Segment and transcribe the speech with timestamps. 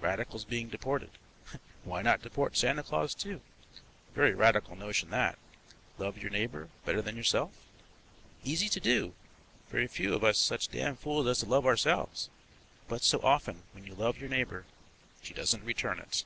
[0.00, 1.10] Radicals being deported.
[1.82, 3.42] Why not deport Santa Claus, too?
[4.14, 5.38] Very radical notion that,
[5.98, 7.52] love your neighbour better than yourself.
[8.42, 9.12] Easy to do;
[9.68, 12.30] very few of us such dam fools as to love ourselves,
[12.88, 14.64] but so often when you love your neighbour
[15.22, 16.24] she doesn't return it.